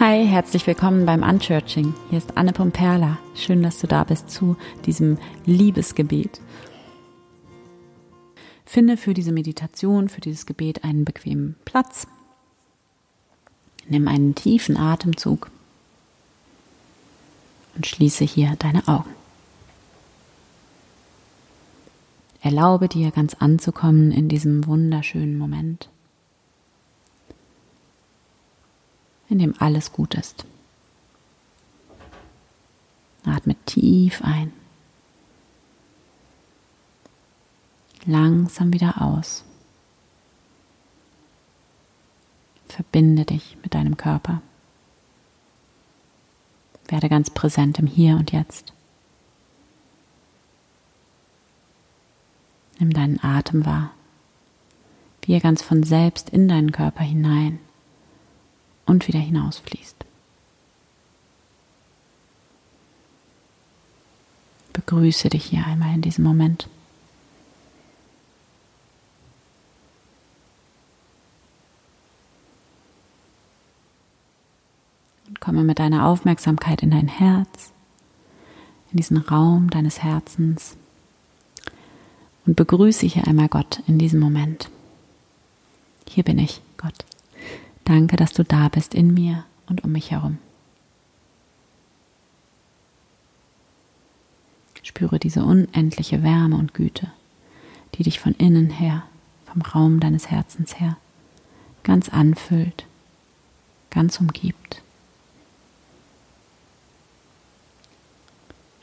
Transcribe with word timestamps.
Hi, 0.00 0.24
herzlich 0.24 0.64
willkommen 0.68 1.06
beim 1.06 1.24
Unchurching. 1.24 1.92
Hier 2.08 2.18
ist 2.18 2.36
Anne 2.36 2.52
Pomperla. 2.52 3.18
Schön, 3.34 3.64
dass 3.64 3.80
du 3.80 3.88
da 3.88 4.04
bist 4.04 4.30
zu 4.30 4.56
diesem 4.86 5.18
Liebesgebet. 5.44 6.40
Finde 8.64 8.96
für 8.96 9.12
diese 9.12 9.32
Meditation, 9.32 10.08
für 10.08 10.20
dieses 10.20 10.46
Gebet 10.46 10.84
einen 10.84 11.04
bequemen 11.04 11.56
Platz. 11.64 12.06
Nimm 13.88 14.06
einen 14.06 14.36
tiefen 14.36 14.76
Atemzug 14.76 15.50
und 17.74 17.84
schließe 17.84 18.22
hier 18.22 18.54
deine 18.56 18.86
Augen. 18.86 19.10
Erlaube 22.40 22.86
dir 22.86 23.10
ganz 23.10 23.34
anzukommen 23.34 24.12
in 24.12 24.28
diesem 24.28 24.64
wunderschönen 24.64 25.36
Moment. 25.36 25.90
In 29.28 29.38
dem 29.38 29.54
alles 29.58 29.92
gut 29.92 30.14
ist. 30.14 30.44
Atme 33.24 33.56
tief 33.66 34.22
ein. 34.22 34.52
Langsam 38.06 38.72
wieder 38.72 39.02
aus. 39.02 39.44
Verbinde 42.68 43.24
dich 43.24 43.56
mit 43.62 43.74
deinem 43.74 43.96
Körper. 43.96 44.40
Werde 46.86 47.08
ganz 47.08 47.28
präsent 47.28 47.78
im 47.78 47.86
Hier 47.86 48.16
und 48.16 48.32
Jetzt. 48.32 48.72
Nimm 52.78 52.92
deinen 52.92 53.22
Atem 53.22 53.66
wahr, 53.66 53.90
wie 55.22 55.34
er 55.34 55.40
ganz 55.40 55.60
von 55.60 55.82
selbst 55.82 56.30
in 56.30 56.48
deinen 56.48 56.72
Körper 56.72 57.02
hinein 57.02 57.58
und 58.88 59.06
wieder 59.06 59.20
hinausfließt. 59.20 59.96
Begrüße 64.72 65.28
dich 65.28 65.44
hier 65.44 65.66
einmal 65.66 65.94
in 65.94 66.02
diesem 66.02 66.24
Moment. 66.24 66.68
Komme 75.40 75.62
mit 75.62 75.78
deiner 75.78 76.06
Aufmerksamkeit 76.06 76.82
in 76.82 76.90
dein 76.90 77.08
Herz, 77.08 77.70
in 78.90 78.96
diesen 78.96 79.18
Raum 79.18 79.70
deines 79.70 80.02
Herzens 80.02 80.76
und 82.46 82.56
begrüße 82.56 83.06
hier 83.06 83.26
einmal 83.26 83.48
Gott 83.48 83.82
in 83.86 83.98
diesem 83.98 84.20
Moment. 84.20 84.70
Hier 86.08 86.24
bin 86.24 86.38
ich, 86.38 86.62
Gott. 86.78 87.04
Danke, 87.88 88.16
dass 88.16 88.34
du 88.34 88.44
da 88.44 88.68
bist 88.68 88.94
in 88.94 89.14
mir 89.14 89.46
und 89.66 89.82
um 89.82 89.92
mich 89.92 90.10
herum. 90.10 90.36
Spüre 94.82 95.18
diese 95.18 95.42
unendliche 95.42 96.22
Wärme 96.22 96.56
und 96.56 96.74
Güte, 96.74 97.10
die 97.94 98.02
dich 98.02 98.20
von 98.20 98.34
innen 98.34 98.68
her, 98.68 99.04
vom 99.46 99.62
Raum 99.62 100.00
deines 100.00 100.30
Herzens 100.30 100.78
her, 100.78 100.98
ganz 101.82 102.10
anfüllt, 102.10 102.84
ganz 103.88 104.20
umgibt. 104.20 104.82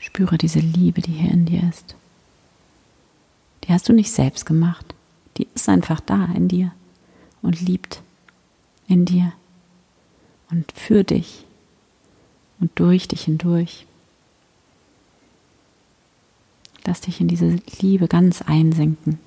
Spüre 0.00 0.36
diese 0.36 0.58
Liebe, 0.58 1.00
die 1.00 1.12
hier 1.12 1.30
in 1.30 1.46
dir 1.46 1.62
ist. 1.68 1.94
Die 3.62 3.72
hast 3.72 3.88
du 3.88 3.92
nicht 3.92 4.10
selbst 4.10 4.46
gemacht, 4.46 4.96
die 5.36 5.46
ist 5.54 5.68
einfach 5.68 6.00
da 6.00 6.24
in 6.34 6.48
dir 6.48 6.72
und 7.40 7.60
liebt 7.60 8.02
in 8.88 9.04
dir 9.04 9.32
und 10.50 10.70
für 10.72 11.04
dich 11.04 11.44
und 12.60 12.70
durch 12.76 13.08
dich 13.08 13.22
hindurch. 13.22 13.86
Lass 16.84 17.00
dich 17.00 17.20
in 17.20 17.28
diese 17.28 17.58
Liebe 17.80 18.06
ganz 18.06 18.42
einsinken, 18.42 19.18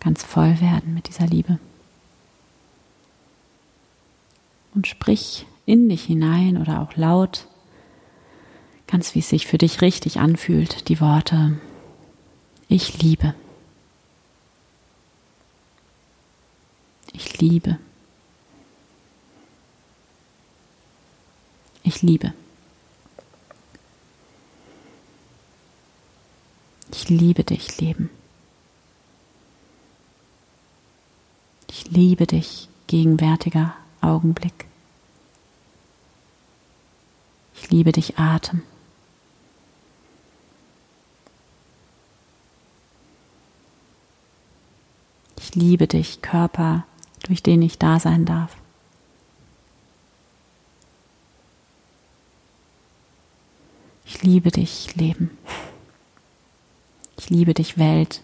ganz 0.00 0.24
voll 0.24 0.60
werden 0.60 0.94
mit 0.94 1.08
dieser 1.08 1.26
Liebe. 1.26 1.58
Und 4.74 4.86
sprich 4.86 5.46
in 5.66 5.88
dich 5.88 6.04
hinein 6.04 6.56
oder 6.56 6.80
auch 6.80 6.96
laut, 6.96 7.46
ganz 8.86 9.14
wie 9.14 9.20
es 9.20 9.28
sich 9.28 9.46
für 9.46 9.58
dich 9.58 9.82
richtig 9.82 10.18
anfühlt, 10.18 10.88
die 10.88 11.00
Worte, 11.00 11.60
ich 12.68 13.02
liebe. 13.02 13.34
Ich 17.12 17.38
liebe. 17.40 17.78
Ich 21.88 22.02
liebe. 22.02 22.34
Ich 26.92 27.08
liebe 27.08 27.44
dich, 27.44 27.80
Leben. 27.80 28.10
Ich 31.70 31.90
liebe 31.90 32.26
dich, 32.26 32.68
gegenwärtiger 32.88 33.74
Augenblick. 34.02 34.66
Ich 37.54 37.70
liebe 37.70 37.92
dich, 37.92 38.18
Atem. 38.18 38.62
Ich 45.38 45.54
liebe 45.54 45.86
dich, 45.86 46.20
Körper, 46.20 46.84
durch 47.22 47.42
den 47.42 47.62
ich 47.62 47.78
da 47.78 47.98
sein 47.98 48.26
darf. 48.26 48.54
Ich 54.10 54.22
liebe 54.22 54.50
dich, 54.50 54.96
Leben. 54.96 55.36
Ich 57.18 57.28
liebe 57.28 57.52
dich, 57.52 57.76
Welt. 57.76 58.22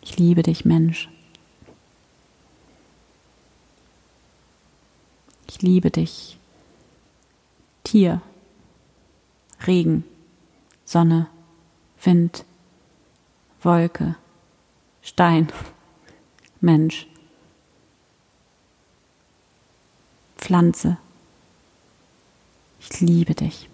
Ich 0.00 0.18
liebe 0.18 0.42
dich, 0.42 0.64
Mensch. 0.64 1.08
Ich 5.46 5.62
liebe 5.62 5.92
dich, 5.92 6.36
Tier, 7.84 8.20
Regen, 9.66 10.04
Sonne, 10.84 11.28
Wind, 12.02 12.44
Wolke, 13.62 14.16
Stein, 15.02 15.48
Mensch. 16.60 17.07
Pflanze. 20.48 20.96
Ich 22.80 23.02
liebe 23.02 23.34
dich. 23.34 23.68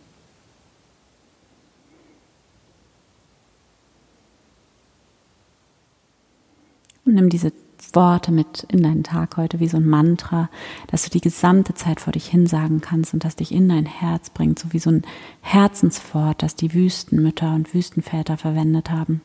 Und 7.05 7.15
nimm 7.15 7.29
diese 7.29 7.53
Worte 7.93 8.33
mit 8.33 8.67
in 8.73 8.83
deinen 8.83 9.05
Tag 9.05 9.37
heute 9.37 9.61
wie 9.61 9.69
so 9.69 9.77
ein 9.77 9.87
Mantra, 9.87 10.51
dass 10.89 11.05
du 11.05 11.11
die 11.11 11.21
gesamte 11.21 11.75
Zeit 11.75 12.01
vor 12.01 12.13
dich 12.13 12.27
hinsagen 12.27 12.81
kannst 12.81 13.15
und 13.15 13.25
das 13.25 13.37
dich 13.37 13.53
in 13.53 13.69
dein 13.69 13.87
Herz 13.87 14.31
bringt, 14.31 14.59
so 14.59 14.73
wie 14.73 14.81
so 14.81 14.91
ein 14.91 15.03
Herzenswort, 15.43 16.43
das 16.43 16.57
die 16.57 16.75
Wüstenmütter 16.75 17.55
und 17.55 17.73
Wüstenväter 17.73 18.37
verwendet 18.37 18.91
haben, 18.91 19.21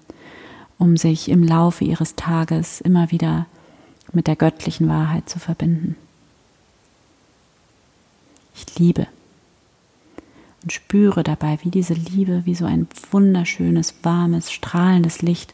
um 0.77 0.97
sich 0.97 1.29
im 1.29 1.43
Laufe 1.43 1.83
ihres 1.83 2.15
Tages 2.15 2.79
immer 2.79 3.09
wieder 3.09 3.47
mit 4.13 4.27
der 4.27 4.35
göttlichen 4.35 4.87
Wahrheit 4.87 5.27
zu 5.27 5.39
verbinden. 5.39 5.95
Ich 8.67 8.79
liebe. 8.79 9.07
Und 10.63 10.73
spüre 10.73 11.23
dabei, 11.23 11.57
wie 11.63 11.69
diese 11.69 11.93
Liebe, 11.93 12.41
wie 12.45 12.55
so 12.55 12.65
ein 12.65 12.87
wunderschönes, 13.11 13.95
warmes, 14.03 14.51
strahlendes 14.51 15.21
Licht 15.21 15.53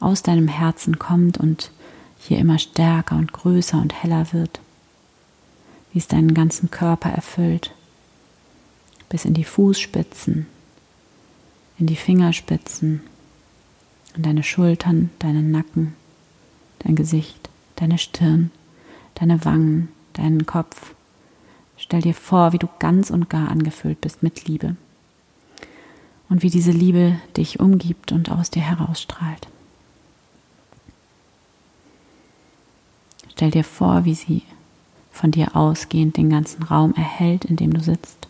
aus 0.00 0.22
deinem 0.22 0.48
Herzen 0.48 0.98
kommt 0.98 1.38
und 1.38 1.72
hier 2.18 2.38
immer 2.38 2.58
stärker 2.58 3.16
und 3.16 3.32
größer 3.32 3.78
und 3.78 3.92
heller 3.92 4.32
wird, 4.32 4.60
wie 5.92 5.98
es 5.98 6.06
deinen 6.06 6.34
ganzen 6.34 6.70
Körper 6.70 7.10
erfüllt, 7.10 7.72
bis 9.08 9.24
in 9.24 9.34
die 9.34 9.44
Fußspitzen, 9.44 10.46
in 11.78 11.86
die 11.86 11.96
Fingerspitzen, 11.96 13.02
in 14.16 14.22
deine 14.22 14.42
Schultern, 14.42 15.10
deinen 15.18 15.50
Nacken, 15.50 15.94
dein 16.78 16.94
Gesicht, 16.94 17.50
deine 17.76 17.98
Stirn, 17.98 18.50
deine 19.14 19.44
Wangen, 19.44 19.88
deinen 20.12 20.46
Kopf, 20.46 20.94
Stell 21.76 22.02
dir 22.02 22.14
vor, 22.14 22.52
wie 22.52 22.58
du 22.58 22.68
ganz 22.78 23.10
und 23.10 23.28
gar 23.28 23.48
angefüllt 23.48 24.00
bist 24.00 24.22
mit 24.22 24.46
Liebe. 24.46 24.76
Und 26.28 26.42
wie 26.42 26.50
diese 26.50 26.70
Liebe 26.70 27.18
dich 27.36 27.60
umgibt 27.60 28.12
und 28.12 28.30
aus 28.30 28.50
dir 28.50 28.62
herausstrahlt. 28.62 29.48
Stell 33.32 33.50
dir 33.50 33.64
vor, 33.64 34.04
wie 34.04 34.14
sie 34.14 34.42
von 35.10 35.30
dir 35.30 35.56
ausgehend 35.56 36.16
den 36.16 36.30
ganzen 36.30 36.62
Raum 36.62 36.94
erhält, 36.94 37.44
in 37.44 37.56
dem 37.56 37.74
du 37.74 37.80
sitzt. 37.80 38.28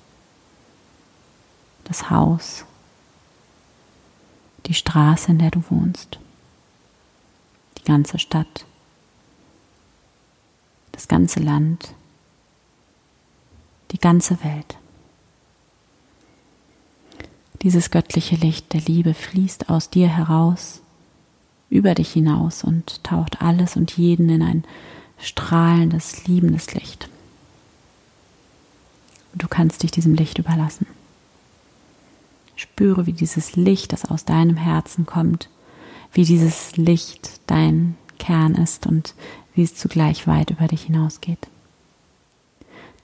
Das 1.85 2.11
Haus, 2.11 2.65
die 4.67 4.75
Straße, 4.75 5.31
in 5.31 5.39
der 5.39 5.51
du 5.51 5.63
wohnst, 5.69 6.19
die 7.79 7.85
ganze 7.85 8.19
Stadt, 8.19 8.65
das 10.93 11.09
ganze 11.09 11.41
Land, 11.41 11.95
die 13.95 14.01
ganze 14.01 14.43
Welt. 14.43 14.77
Dieses 17.63 17.91
göttliche 17.91 18.37
Licht 18.37 18.75
der 18.75 18.83
Liebe 18.83 19.15
fließt 19.15 19.71
aus 19.71 19.89
dir 19.89 20.09
heraus, 20.09 20.83
über 21.71 21.95
dich 21.95 22.13
hinaus 22.13 22.63
und 22.63 23.03
taucht 23.05 23.41
alles 23.41 23.77
und 23.77 23.97
jeden 23.97 24.29
in 24.29 24.43
ein 24.43 24.65
strahlendes, 25.19 26.27
liebendes 26.27 26.75
Licht. 26.75 27.09
Und 29.33 29.43
du 29.43 29.49
kannst 29.49 29.83
dich 29.83 29.93
diesem 29.93 30.15
Licht 30.15 30.39
überlassen. 30.39 30.87
Spüre, 32.57 33.07
wie 33.07 33.13
dieses 33.13 33.57
Licht, 33.57 33.93
das 33.93 34.05
aus 34.05 34.25
deinem 34.25 34.57
Herzen 34.57 35.07
kommt, 35.07 35.49
wie 36.13 36.25
dieses 36.25 36.77
Licht 36.77 37.41
dein 37.47 37.97
Kern 38.19 38.55
ist 38.57 38.87
und 38.87 39.15
wie 39.55 39.63
es 39.63 39.75
zugleich 39.75 40.27
weit 40.27 40.51
über 40.51 40.67
dich 40.67 40.83
hinausgeht. 40.83 41.49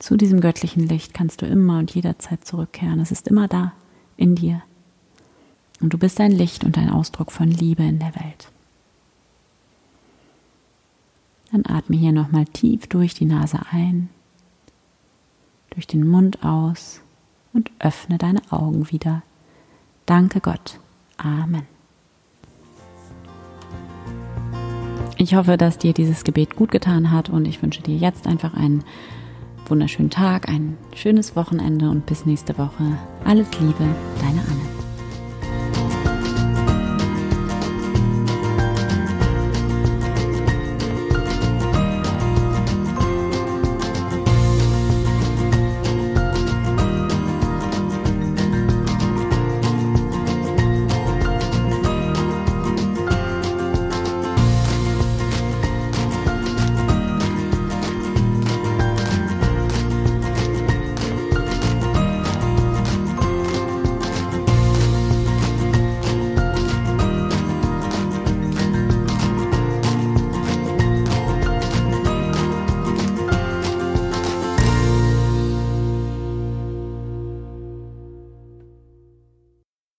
Zu 0.01 0.17
diesem 0.17 0.41
göttlichen 0.41 0.89
Licht 0.89 1.13
kannst 1.13 1.43
du 1.43 1.47
immer 1.47 1.79
und 1.79 1.95
jederzeit 1.95 2.45
zurückkehren. 2.47 3.01
Es 3.01 3.13
ist 3.13 3.29
immer 3.29 3.49
da, 3.49 3.75
in 4.17 4.35
dir. 4.35 4.63
Und 5.83 5.93
du 5.93 5.99
bist 5.99 6.19
ein 6.21 6.33
Licht 6.33 6.65
und 6.65 6.79
ein 6.79 6.89
Ausdruck 6.89 7.31
von 7.31 7.51
Liebe 7.51 7.83
in 7.83 7.99
der 7.99 8.15
Welt. 8.17 8.51
Dann 11.53 11.67
atme 11.67 11.97
hier 11.97 12.13
nochmal 12.13 12.47
tief 12.47 12.87
durch 12.87 13.13
die 13.13 13.27
Nase 13.27 13.61
ein, 13.71 14.09
durch 15.69 15.87
den 15.87 16.09
Mund 16.09 16.45
aus 16.45 17.03
und 17.53 17.71
öffne 17.79 18.17
deine 18.17 18.41
Augen 18.51 18.91
wieder. 18.91 19.23
Danke 20.07 20.41
Gott. 20.41 20.81
Amen. 21.19 21.67
Ich 25.19 25.35
hoffe, 25.35 25.59
dass 25.59 25.77
dir 25.77 25.93
dieses 25.93 26.25
Gebet 26.25 26.57
gut 26.57 26.71
getan 26.71 27.11
hat 27.11 27.29
und 27.29 27.47
ich 27.47 27.61
wünsche 27.61 27.83
dir 27.83 27.97
jetzt 27.97 28.27
einfach 28.27 28.55
einen 28.55 28.83
wunderschönen 29.71 30.11
Tag, 30.11 30.49
ein 30.49 30.77
schönes 30.95 31.37
Wochenende 31.37 31.89
und 31.89 32.07
bis 32.07 32.27
nächste 32.27 32.59
Woche. 32.59 32.99
Alles 33.25 33.49
Liebe, 33.61 33.87
deine 34.21 34.41
Anne. 34.41 34.70